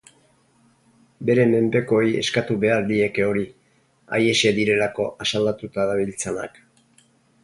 Bere 1.29 1.43
menpekoei 1.49 2.07
eskatu 2.21 2.57
behar 2.65 2.87
lieke 2.91 3.25
hori, 3.27 3.43
haiexek 4.19 4.57
direlako 4.61 5.07
asaldatuta 5.27 5.85
dabiltzanak. 5.93 6.59